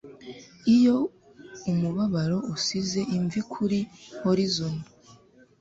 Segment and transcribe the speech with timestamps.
[0.75, 0.97] iyo
[1.71, 3.79] umubabaro usize imvi kuri
[4.23, 4.73] horizon